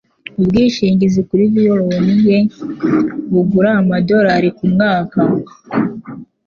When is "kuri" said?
1.29-1.43